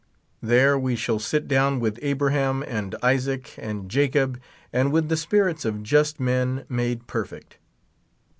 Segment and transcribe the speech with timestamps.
[0.41, 4.39] There we shall sit down with Abraham and Isaac and Jacob,
[4.73, 7.59] and with the spirits of just men made perfect.